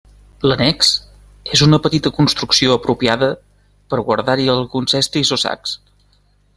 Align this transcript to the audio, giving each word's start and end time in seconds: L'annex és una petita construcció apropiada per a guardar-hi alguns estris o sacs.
L'annex 0.51 0.87
és 1.57 1.63
una 1.65 1.79
petita 1.83 2.13
construcció 2.17 2.73
apropiada 2.79 3.31
per 3.93 4.01
a 4.03 4.09
guardar-hi 4.11 4.53
alguns 4.59 5.01
estris 5.05 5.39
o 5.39 5.43
sacs. 5.47 5.81